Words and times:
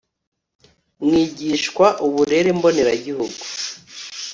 mwigishwa 1.03 1.87
uburere 2.05 2.49
mboneragihugu 2.57 3.35